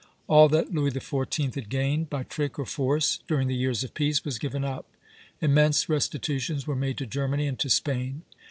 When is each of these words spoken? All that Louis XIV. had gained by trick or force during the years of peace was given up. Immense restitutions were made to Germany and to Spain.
All 0.27 0.49
that 0.49 0.73
Louis 0.73 0.89
XIV. 0.89 1.53
had 1.53 1.69
gained 1.69 2.09
by 2.09 2.23
trick 2.23 2.57
or 2.57 2.65
force 2.65 3.19
during 3.27 3.47
the 3.47 3.53
years 3.55 3.83
of 3.83 3.93
peace 3.93 4.25
was 4.25 4.39
given 4.39 4.65
up. 4.65 4.87
Immense 5.41 5.89
restitutions 5.89 6.65
were 6.65 6.75
made 6.75 6.97
to 6.97 7.05
Germany 7.05 7.45
and 7.45 7.59
to 7.59 7.69
Spain. 7.69 8.23